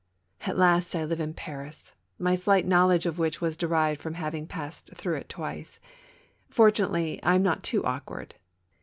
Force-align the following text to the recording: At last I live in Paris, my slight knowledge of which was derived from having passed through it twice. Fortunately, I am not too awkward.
At 0.47 0.57
last 0.57 0.95
I 0.95 1.03
live 1.05 1.19
in 1.19 1.35
Paris, 1.35 1.93
my 2.17 2.33
slight 2.33 2.65
knowledge 2.65 3.05
of 3.05 3.19
which 3.19 3.39
was 3.39 3.55
derived 3.55 4.01
from 4.01 4.15
having 4.15 4.47
passed 4.47 4.89
through 4.95 5.13
it 5.17 5.29
twice. 5.29 5.79
Fortunately, 6.49 7.21
I 7.21 7.35
am 7.35 7.43
not 7.43 7.61
too 7.61 7.85
awkward. 7.85 8.33